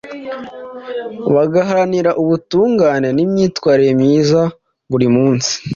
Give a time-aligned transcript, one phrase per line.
[1.33, 4.41] bagaharanira ubutungane n’imyitwarire myiza
[4.91, 5.53] buri munsi.